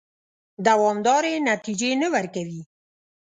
دوامدارې 0.65 1.33
نتیجې 1.49 1.91
نه 2.01 2.07
ورکوي. 2.15 2.61